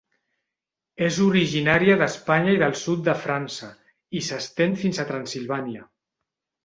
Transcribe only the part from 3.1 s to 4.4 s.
França, i